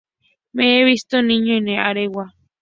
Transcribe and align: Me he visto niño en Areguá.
Me 0.55 0.65
he 0.79 0.83
visto 0.83 1.21
niño 1.21 1.53
en 1.59 1.69
Areguá. 1.77 2.25